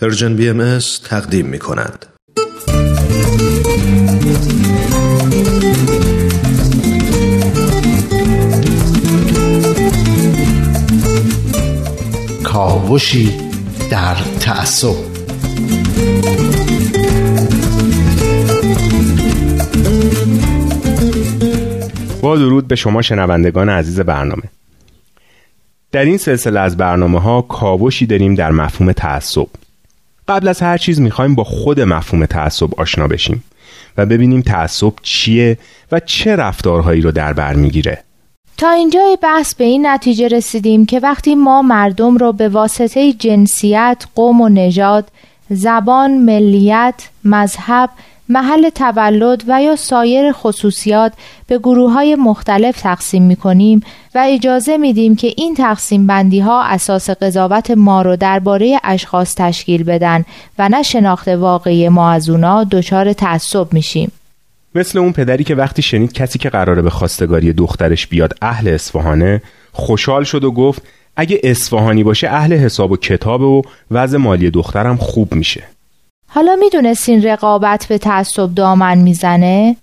پرژن 0.00 0.36
بی 0.36 0.48
ام 0.48 0.78
تقدیم 1.04 1.46
می 1.46 1.58
کند. 1.58 2.06
کاوشی 12.44 13.32
در 13.90 14.14
تعصب. 14.40 14.94
با 22.22 22.36
درود 22.36 22.68
به 22.68 22.76
شما 22.76 23.02
شنوندگان 23.02 23.68
عزیز 23.68 24.00
برنامه. 24.00 24.42
در 25.92 26.04
این 26.04 26.18
سلسله 26.18 26.60
از 26.60 26.76
برنامه 26.76 27.20
ها 27.20 27.42
کاوشی 27.42 28.06
داریم 28.06 28.34
در 28.34 28.50
مفهوم 28.50 28.92
تعصب. 28.92 29.46
قبل 30.28 30.48
از 30.48 30.62
هر 30.62 30.78
چیز 30.78 31.00
می‌خوایم 31.00 31.34
با 31.34 31.44
خود 31.44 31.80
مفهوم 31.80 32.26
تعصب 32.26 32.80
آشنا 32.80 33.06
بشیم 33.06 33.44
و 33.96 34.06
ببینیم 34.06 34.40
تعصب 34.40 34.92
چیه 35.02 35.58
و 35.92 36.00
چه 36.00 36.36
رفتارهایی 36.36 37.00
رو 37.00 37.12
در 37.12 37.32
بر 37.32 37.54
می‌گیره. 37.54 38.02
تا 38.56 38.70
اینجای 38.70 39.18
بحث 39.22 39.54
به 39.54 39.64
این 39.64 39.86
نتیجه 39.86 40.28
رسیدیم 40.28 40.86
که 40.86 41.00
وقتی 41.00 41.34
ما 41.34 41.62
مردم 41.62 42.16
رو 42.16 42.32
به 42.32 42.48
واسطه 42.48 43.12
جنسیت، 43.12 44.04
قوم 44.14 44.40
و 44.40 44.48
نژاد، 44.48 45.08
زبان، 45.50 46.18
ملیت، 46.18 47.08
مذهب 47.24 47.90
محل 48.28 48.70
تولد 48.70 49.42
و 49.48 49.62
یا 49.62 49.76
سایر 49.76 50.32
خصوصیات 50.32 51.12
به 51.46 51.58
گروه 51.58 51.92
های 51.92 52.14
مختلف 52.14 52.82
تقسیم 52.82 53.22
می 53.22 53.36
کنیم 53.36 53.80
و 54.14 54.24
اجازه 54.28 54.76
میدیم 54.76 55.16
که 55.16 55.32
این 55.36 55.54
تقسیم 55.54 56.06
بندی 56.06 56.40
ها 56.40 56.62
اساس 56.62 57.10
قضاوت 57.10 57.70
ما 57.70 58.02
رو 58.02 58.16
درباره 58.16 58.80
اشخاص 58.84 59.34
تشکیل 59.34 59.84
بدن 59.84 60.24
و 60.58 60.68
نه 60.68 60.82
شناخت 60.82 61.28
واقعی 61.28 61.88
ما 61.88 62.10
از 62.10 62.30
اونا 62.30 62.64
دچار 62.64 63.12
تعصب 63.12 63.72
میشیم. 63.72 64.12
مثل 64.74 64.98
اون 64.98 65.12
پدری 65.12 65.44
که 65.44 65.54
وقتی 65.54 65.82
شنید 65.82 66.12
کسی 66.12 66.38
که 66.38 66.50
قراره 66.50 66.82
به 66.82 66.90
خواستگاری 66.90 67.52
دخترش 67.52 68.06
بیاد 68.06 68.32
اهل 68.42 68.68
اصفهانه 68.68 69.42
خوشحال 69.72 70.24
شد 70.24 70.44
و 70.44 70.52
گفت 70.52 70.82
اگه 71.16 71.40
اصفهانی 71.44 72.04
باشه 72.04 72.28
اهل 72.28 72.52
حساب 72.52 72.92
و 72.92 72.96
کتاب 72.96 73.42
و 73.42 73.62
وضع 73.90 74.18
مالی 74.18 74.50
دخترم 74.50 74.96
خوب 74.96 75.34
میشه 75.34 75.62
حالا 76.36 76.56
می‌دونستین 76.56 77.22
رقابت 77.22 77.86
به 77.86 77.98
تعصب 77.98 78.54
دامن 78.54 78.98
می‌زنه؟ 78.98 79.76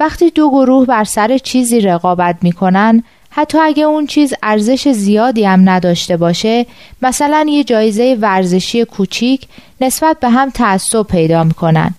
وقتی 0.00 0.30
دو 0.30 0.50
گروه 0.50 0.86
بر 0.86 1.04
سر 1.04 1.38
چیزی 1.38 1.80
رقابت 1.80 2.36
می‌کنن 2.42 3.02
حتی 3.30 3.58
اگه 3.58 3.82
اون 3.82 4.06
چیز 4.06 4.34
ارزش 4.42 4.88
زیادی 4.88 5.44
هم 5.44 5.68
نداشته 5.68 6.16
باشه 6.16 6.66
مثلا 7.02 7.46
یه 7.48 7.64
جایزه 7.64 8.18
ورزشی 8.20 8.84
کوچیک 8.84 9.48
نسبت 9.80 10.20
به 10.20 10.28
هم 10.28 10.50
تعصب 10.50 11.02
پیدا 11.02 11.44
می‌کنن 11.44 11.94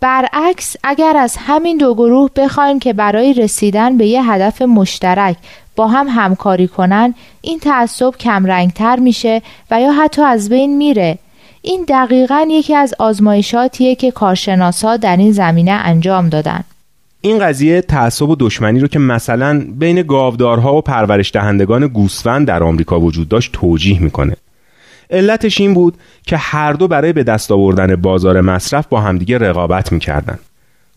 برعکس 0.00 0.76
اگر 0.84 1.16
از 1.16 1.36
همین 1.36 1.78
دو 1.78 1.94
گروه 1.94 2.30
بخوایم 2.36 2.78
که 2.78 2.92
برای 2.92 3.34
رسیدن 3.34 3.96
به 3.96 4.06
یه 4.06 4.30
هدف 4.32 4.62
مشترک 4.62 5.36
با 5.76 5.88
هم 5.88 6.06
همکاری 6.08 6.68
کنن 6.68 7.14
این 7.40 7.58
تعصب 7.58 8.16
کمرنگتر 8.16 8.96
میشه 8.96 9.42
و 9.70 9.80
یا 9.80 9.92
حتی 9.92 10.22
از 10.22 10.48
بین 10.48 10.76
میره 10.76 11.18
این 11.64 11.84
دقیقا 11.88 12.46
یکی 12.50 12.74
از 12.74 12.94
آزمایشاتیه 12.98 13.94
که 13.94 14.10
کارشناسا 14.10 14.96
در 14.96 15.16
این 15.16 15.32
زمینه 15.32 15.70
انجام 15.70 16.28
دادن. 16.28 16.64
این 17.20 17.38
قضیه 17.38 17.80
تعصب 17.80 18.28
و 18.28 18.36
دشمنی 18.38 18.80
رو 18.80 18.88
که 18.88 18.98
مثلا 18.98 19.66
بین 19.78 20.02
گاودارها 20.02 20.76
و 20.76 20.80
پرورش 20.80 21.32
دهندگان 21.32 21.86
گوسفند 21.86 22.46
در 22.46 22.62
آمریکا 22.62 23.00
وجود 23.00 23.28
داشت 23.28 23.52
توجیه 23.52 24.02
می‌کنه. 24.02 24.36
علتش 25.10 25.60
این 25.60 25.74
بود 25.74 25.94
که 26.26 26.36
هر 26.36 26.72
دو 26.72 26.88
برای 26.88 27.12
به 27.12 27.22
دست 27.22 27.52
آوردن 27.52 27.96
بازار 27.96 28.40
مصرف 28.40 28.86
با 28.86 29.00
همدیگه 29.00 29.38
رقابت 29.38 29.92
می‌کردن. 29.92 30.38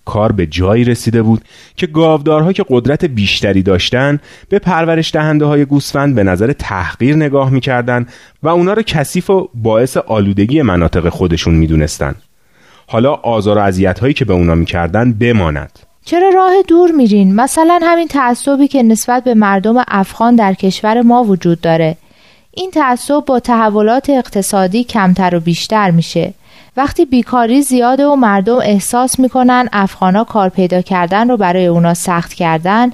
کار 0.05 0.31
به 0.31 0.45
جایی 0.45 0.83
رسیده 0.83 1.21
بود 1.21 1.41
که 1.77 1.87
گاودارها 1.87 2.53
که 2.53 2.65
قدرت 2.69 3.05
بیشتری 3.05 3.63
داشتن 3.63 4.19
به 4.49 4.59
پرورش 4.59 5.11
دهنده 5.13 5.45
های 5.45 5.65
گوسفند 5.65 6.15
به 6.15 6.23
نظر 6.23 6.53
تحقیر 6.53 7.15
نگاه 7.15 7.49
می‌کردن 7.49 8.07
و 8.43 8.47
اونا 8.47 8.73
رو 8.73 8.81
کثیف 8.81 9.29
و 9.29 9.49
باعث 9.53 9.97
آلودگی 9.97 10.61
مناطق 10.61 11.09
خودشون 11.09 11.55
می‌دونستن. 11.55 12.15
حالا 12.87 13.13
آزار 13.13 13.57
و 13.57 13.61
اذیت 13.61 13.99
هایی 13.99 14.13
که 14.13 14.25
به 14.25 14.33
اونا 14.33 14.55
می‌کردن 14.55 15.13
بماند. 15.13 15.79
چرا 16.05 16.29
راه 16.29 16.53
دور 16.67 16.91
میرین؟ 16.91 17.35
مثلا 17.35 17.79
همین 17.83 18.07
تعصبی 18.07 18.67
که 18.67 18.83
نسبت 18.83 19.23
به 19.23 19.33
مردم 19.33 19.83
افغان 19.87 20.35
در 20.35 20.53
کشور 20.53 21.01
ما 21.01 21.23
وجود 21.23 21.61
داره. 21.61 21.97
این 22.51 22.71
تعصب 22.71 23.19
با 23.25 23.39
تحولات 23.39 24.09
اقتصادی 24.09 24.83
کمتر 24.83 25.35
و 25.35 25.39
بیشتر 25.39 25.91
میشه. 25.91 26.33
وقتی 26.77 27.05
بیکاری 27.05 27.61
زیاده 27.61 28.07
و 28.07 28.15
مردم 28.15 28.57
احساس 28.57 29.19
می‌کنن 29.19 29.69
افغانا 29.73 30.23
کار 30.23 30.49
پیدا 30.49 30.81
کردن 30.81 31.29
رو 31.29 31.37
برای 31.37 31.65
اونا 31.65 31.93
سخت 31.93 32.33
کردن 32.33 32.91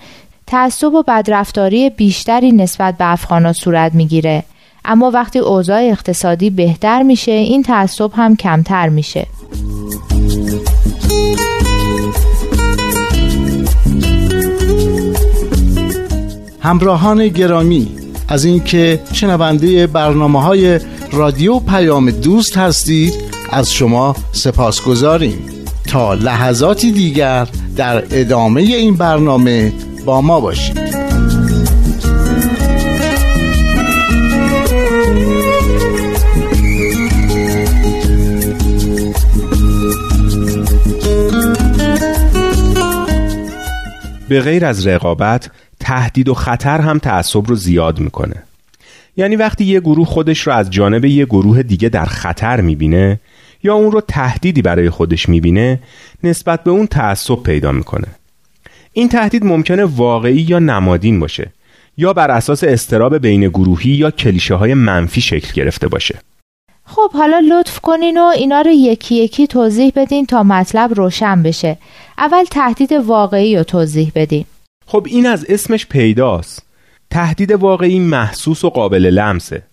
تعصب 0.47 0.93
و 0.93 1.03
بدرفتاری 1.03 1.89
بیشتری 1.89 2.51
نسبت 2.51 2.97
به 2.97 3.11
افغانا 3.11 3.53
صورت 3.53 3.93
می‌گیره. 3.93 4.43
اما 4.85 5.11
وقتی 5.11 5.39
اوضاع 5.39 5.81
اقتصادی 5.81 6.49
بهتر 6.49 7.03
میشه 7.03 7.31
این 7.31 7.63
تعصب 7.63 8.11
هم 8.13 8.35
کمتر 8.35 8.89
میشه. 8.89 9.27
همراهان 16.59 17.27
گرامی 17.27 17.87
از 18.29 18.45
اینکه 18.45 18.99
شنونده 19.13 19.87
برنامه 19.87 20.41
های 20.41 20.79
رادیو 21.11 21.59
پیام 21.59 22.11
دوست 22.11 22.57
هستید 22.57 23.30
از 23.51 23.73
شما 23.73 24.15
سپاس 24.31 24.81
گذاریم 24.81 25.39
تا 25.87 26.13
لحظاتی 26.13 26.91
دیگر 26.91 27.47
در 27.75 28.03
ادامه 28.11 28.61
این 28.61 28.95
برنامه 28.95 29.73
با 30.05 30.21
ما 30.21 30.39
باشید. 30.39 30.81
به 44.29 44.41
غیر 44.41 44.65
از 44.65 44.87
رقابت 44.87 45.51
تهدید 45.79 46.29
و 46.29 46.33
خطر 46.33 46.81
هم 46.81 46.99
تعصب 46.99 47.47
رو 47.47 47.55
زیاد 47.55 47.99
می‌کنه. 47.99 48.43
یعنی 49.17 49.35
وقتی 49.35 49.65
یه 49.65 49.79
گروه 49.79 50.07
خودش 50.07 50.47
رو 50.47 50.53
از 50.53 50.69
جانب 50.69 51.05
یه 51.05 51.25
گروه 51.25 51.63
دیگه 51.63 51.89
در 51.89 52.05
خطر 52.05 52.61
می‌بینه 52.61 53.19
یا 53.63 53.75
اون 53.75 53.91
رو 53.91 54.01
تهدیدی 54.01 54.61
برای 54.61 54.89
خودش 54.89 55.29
می‌بینه 55.29 55.79
نسبت 56.23 56.63
به 56.63 56.71
اون 56.71 56.87
تعصب 56.87 57.35
پیدا 57.35 57.71
می‌کنه. 57.71 58.07
این 58.93 59.09
تهدید 59.09 59.45
ممکنه 59.45 59.85
واقعی 59.85 60.45
یا 60.49 60.59
نمادین 60.59 61.19
باشه 61.19 61.51
یا 61.97 62.13
بر 62.13 62.31
اساس 62.31 62.63
استراب 62.63 63.17
بین 63.17 63.47
گروهی 63.49 63.91
یا 63.91 64.11
کلیشه 64.11 64.55
های 64.55 64.73
منفی 64.73 65.21
شکل 65.21 65.53
گرفته 65.53 65.87
باشه. 65.87 66.19
خب 66.85 67.11
حالا 67.13 67.39
لطف 67.39 67.79
کنین 67.79 68.17
و 68.17 68.23
اینا 68.23 68.61
رو 68.61 68.71
یکی 68.71 69.15
یکی 69.15 69.47
توضیح 69.47 69.91
بدین 69.95 70.25
تا 70.25 70.43
مطلب 70.43 70.93
روشن 70.93 71.43
بشه. 71.43 71.77
اول 72.17 72.43
تهدید 72.43 72.91
واقعی 72.91 73.57
رو 73.57 73.63
توضیح 73.63 74.11
بدین. 74.15 74.45
خب 74.87 75.07
این 75.09 75.25
از 75.25 75.45
اسمش 75.49 75.85
پیداست. 75.85 76.65
تهدید 77.09 77.51
واقعی 77.51 77.99
محسوس 77.99 78.65
و 78.65 78.69
قابل 78.69 79.05
لمسه. 79.05 79.63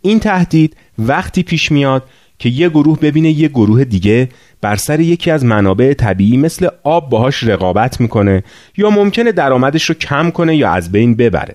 این 0.00 0.20
تهدید 0.20 0.76
وقتی 0.98 1.42
پیش 1.42 1.72
میاد 1.72 2.02
که 2.42 2.48
یه 2.48 2.68
گروه 2.68 2.98
ببینه 2.98 3.30
یه 3.30 3.48
گروه 3.48 3.84
دیگه 3.84 4.28
بر 4.60 4.76
سر 4.76 5.00
یکی 5.00 5.30
از 5.30 5.44
منابع 5.44 5.94
طبیعی 5.94 6.36
مثل 6.36 6.68
آب 6.84 7.10
باهاش 7.10 7.44
رقابت 7.44 8.00
می‌کنه 8.00 8.42
یا 8.76 8.90
ممکنه 8.90 9.32
درآمدش 9.32 9.84
رو 9.84 9.94
کم 9.94 10.30
کنه 10.30 10.56
یا 10.56 10.70
از 10.70 10.92
بین 10.92 11.14
ببره. 11.14 11.54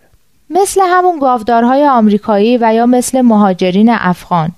مثل 0.49 0.81
همون 0.83 1.19
گاودارهای 1.19 1.87
آمریکایی 1.87 2.57
و 2.57 2.73
یا 2.75 2.85
مثل 2.85 3.21
مهاجرین 3.21 3.89
افغان. 3.89 4.51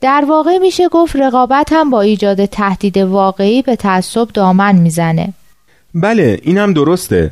در 0.00 0.24
واقع 0.28 0.58
میشه 0.58 0.88
گفت 0.88 1.16
رقابت 1.16 1.72
هم 1.72 1.90
با 1.90 2.00
ایجاد 2.00 2.44
تهدید 2.44 2.96
واقعی 2.96 3.62
به 3.62 3.76
تعصب 3.76 4.28
دامن 4.34 4.74
می‌زنه. 4.74 5.32
بله 5.94 6.38
این 6.42 6.58
هم 6.58 6.72
درسته. 6.72 7.30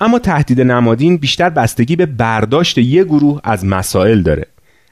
اما 0.00 0.18
تهدید 0.18 0.60
نمادین 0.60 1.16
بیشتر 1.16 1.50
بستگی 1.50 1.96
به 1.96 2.06
برداشت 2.06 2.78
یه 2.78 3.04
گروه 3.04 3.40
از 3.44 3.64
مسائل 3.64 4.22
داره. 4.22 4.46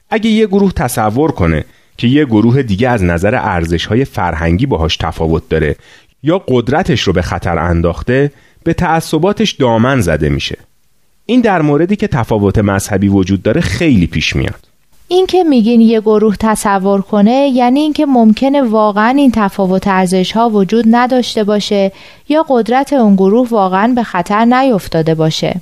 اگه 0.09 0.29
یه 0.29 0.47
گروه 0.47 0.71
تصور 0.71 1.31
کنه 1.31 1.65
که 1.97 2.07
یه 2.07 2.25
گروه 2.25 2.63
دیگه 2.63 2.89
از 2.89 3.03
نظر 3.03 3.35
ارزش 3.35 3.85
های 3.85 4.05
فرهنگی 4.05 4.65
باهاش 4.65 4.97
تفاوت 4.97 5.49
داره 5.49 5.75
یا 6.23 6.43
قدرتش 6.47 7.01
رو 7.01 7.13
به 7.13 7.21
خطر 7.21 7.57
انداخته 7.57 8.31
به 8.63 8.73
تعصباتش 8.73 9.51
دامن 9.51 10.01
زده 10.01 10.29
میشه. 10.29 10.57
این 11.25 11.41
در 11.41 11.61
موردی 11.61 11.95
که 11.95 12.07
تفاوت 12.07 12.57
مذهبی 12.57 13.07
وجود 13.07 13.41
داره 13.41 13.61
خیلی 13.61 14.07
پیش 14.07 14.35
میاد. 14.35 14.67
این 15.07 15.25
که 15.25 15.43
میگین 15.43 15.81
یه 15.81 16.01
گروه 16.01 16.35
تصور 16.39 17.01
کنه 17.01 17.51
یعنی 17.53 17.79
اینکه 17.79 18.05
ممکنه 18.05 18.61
واقعا 18.61 19.09
این 19.09 19.31
تفاوت 19.31 19.87
ارزش 19.87 20.31
ها 20.31 20.49
وجود 20.49 20.85
نداشته 20.91 21.43
باشه 21.43 21.91
یا 22.29 22.45
قدرت 22.49 22.93
اون 22.93 23.15
گروه 23.15 23.49
واقعا 23.49 23.93
به 23.95 24.03
خطر 24.03 24.45
نیفتاده 24.45 25.15
باشه. 25.15 25.61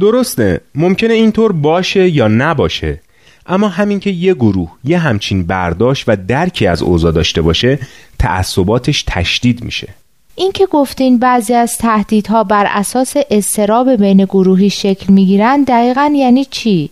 درسته 0.00 0.60
ممکنه 0.74 1.14
اینطور 1.14 1.52
باشه 1.52 2.08
یا 2.08 2.28
نباشه. 2.28 3.00
اما 3.50 3.68
همین 3.68 4.00
که 4.00 4.10
یه 4.10 4.34
گروه 4.34 4.70
یه 4.84 4.98
همچین 4.98 5.46
برداشت 5.46 6.04
و 6.08 6.16
درکی 6.28 6.66
از 6.66 6.82
اوضاع 6.82 7.12
داشته 7.12 7.42
باشه 7.42 7.78
تعصباتش 8.18 9.04
تشدید 9.06 9.64
میشه 9.64 9.88
این 10.34 10.52
که 10.52 10.66
گفتین 10.66 11.18
بعضی 11.18 11.54
از 11.54 11.78
تهدیدها 11.78 12.44
بر 12.44 12.66
اساس 12.70 13.14
استراب 13.30 13.90
بین 13.96 14.24
گروهی 14.24 14.70
شکل 14.70 15.12
می‌گیرن 15.12 15.62
دقیقا 15.62 16.12
یعنی 16.16 16.44
چی؟ 16.44 16.90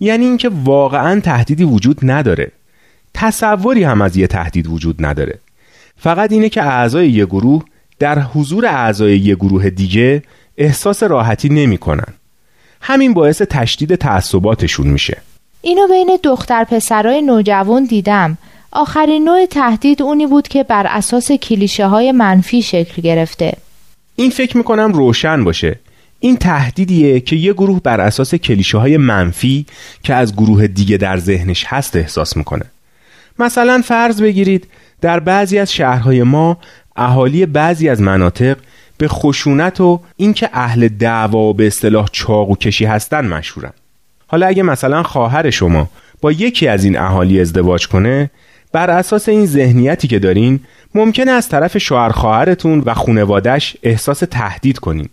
یعنی 0.00 0.24
اینکه 0.24 0.50
واقعا 0.64 1.20
تهدیدی 1.20 1.64
وجود 1.64 1.98
نداره 2.02 2.52
تصوری 3.14 3.84
هم 3.84 4.02
از 4.02 4.16
یه 4.16 4.26
تهدید 4.26 4.66
وجود 4.66 5.06
نداره 5.06 5.38
فقط 5.96 6.32
اینه 6.32 6.48
که 6.48 6.62
اعضای 6.62 7.10
یه 7.10 7.26
گروه 7.26 7.64
در 7.98 8.18
حضور 8.18 8.66
اعضای 8.66 9.18
یه 9.18 9.34
گروه 9.34 9.70
دیگه 9.70 10.22
احساس 10.58 11.02
راحتی 11.02 11.48
نمی‌کنن. 11.48 12.14
همین 12.80 13.14
باعث 13.14 13.42
تشدید 13.42 13.94
تعصباتشون 13.94 14.86
میشه 14.86 15.22
اینو 15.64 15.88
بین 15.88 16.18
دختر 16.22 16.64
پسرای 16.64 17.22
نوجوان 17.22 17.84
دیدم. 17.84 18.38
آخرین 18.72 19.24
نوع 19.24 19.46
تهدید 19.46 20.02
اونی 20.02 20.26
بود 20.26 20.48
که 20.48 20.62
بر 20.62 20.86
اساس 20.86 21.32
کلیشه 21.32 21.86
های 21.86 22.12
منفی 22.12 22.62
شکل 22.62 23.02
گرفته. 23.02 23.52
این 24.16 24.30
فکر 24.30 24.56
می‌کنم 24.56 24.92
روشن 24.92 25.44
باشه. 25.44 25.78
این 26.20 26.36
تهدیدیه 26.36 27.20
که 27.20 27.36
یه 27.36 27.52
گروه 27.52 27.80
بر 27.80 28.00
اساس 28.00 28.34
کلیشه 28.34 28.78
های 28.78 28.96
منفی 28.96 29.66
که 30.02 30.14
از 30.14 30.36
گروه 30.36 30.66
دیگه 30.66 30.96
در 30.96 31.16
ذهنش 31.16 31.64
هست 31.68 31.96
احساس 31.96 32.36
می‌کنه. 32.36 32.64
مثلا 33.38 33.82
فرض 33.84 34.22
بگیرید 34.22 34.66
در 35.00 35.20
بعضی 35.20 35.58
از 35.58 35.72
شهرهای 35.72 36.22
ما 36.22 36.58
اهالی 36.96 37.46
بعضی 37.46 37.88
از 37.88 38.00
مناطق 38.00 38.56
به 38.98 39.08
خشونت 39.08 39.80
و 39.80 40.00
اینکه 40.16 40.50
اهل 40.52 40.88
دعوا 40.88 41.38
و 41.38 41.54
به 41.54 41.66
اصطلاح 41.66 42.08
چاقو 42.12 42.56
کشی 42.56 42.84
هستن 42.84 43.26
مشهورن. 43.26 43.72
حالا 44.32 44.46
اگه 44.46 44.62
مثلا 44.62 45.02
خواهر 45.02 45.50
شما 45.50 45.88
با 46.20 46.32
یکی 46.32 46.68
از 46.68 46.84
این 46.84 46.98
اهالی 46.98 47.40
ازدواج 47.40 47.88
کنه 47.88 48.30
بر 48.72 48.90
اساس 48.90 49.28
این 49.28 49.46
ذهنیتی 49.46 50.08
که 50.08 50.18
دارین 50.18 50.60
ممکنه 50.94 51.30
از 51.30 51.48
طرف 51.48 51.78
شوهر 51.78 52.08
خواهرتون 52.08 52.82
و 52.86 52.94
خونوادش 52.94 53.76
احساس 53.82 54.18
تهدید 54.18 54.78
کنین 54.78 55.08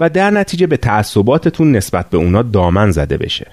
و 0.00 0.08
در 0.08 0.30
نتیجه 0.30 0.66
به 0.66 0.76
تعصباتتون 0.76 1.72
نسبت 1.76 2.10
به 2.10 2.18
اونا 2.18 2.42
دامن 2.42 2.90
زده 2.90 3.16
بشه. 3.16 3.46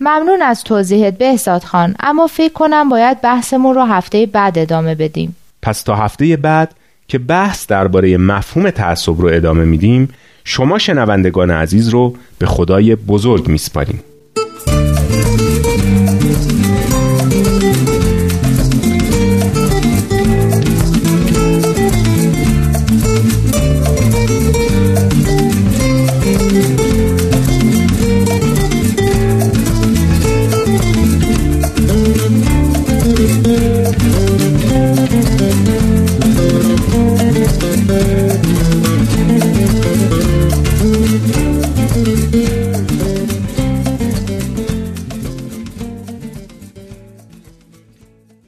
ممنون 0.00 0.42
از 0.42 0.64
توضیحت 0.64 1.18
بهزاد 1.18 1.62
خان 1.62 1.94
اما 2.00 2.26
فکر 2.26 2.52
کنم 2.52 2.88
باید 2.88 3.20
بحثمون 3.20 3.74
رو 3.74 3.82
هفته 3.82 4.26
بعد 4.26 4.58
ادامه 4.58 4.94
بدیم. 4.94 5.36
پس 5.62 5.82
تا 5.82 5.96
هفته 5.96 6.36
بعد 6.36 6.74
که 7.08 7.18
بحث 7.18 7.66
درباره 7.66 8.16
مفهوم 8.16 8.70
تعصب 8.70 9.20
رو 9.20 9.28
ادامه 9.28 9.64
میدیم 9.64 10.08
شما 10.44 10.78
شنوندگان 10.78 11.50
عزیز 11.50 11.88
رو 11.88 12.16
به 12.38 12.46
خدای 12.46 12.96
بزرگ 12.96 13.48
میسپاریم. 13.48 14.00